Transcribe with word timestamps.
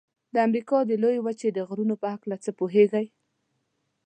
د 0.33 0.35
امریکا 0.47 0.77
د 0.85 0.91
لویې 1.01 1.21
وچې 1.25 1.49
د 1.53 1.59
غرونو 1.67 1.95
په 2.01 2.07
هکله 2.13 2.35
څه 2.43 2.51
پوهیږئ؟ 2.59 3.07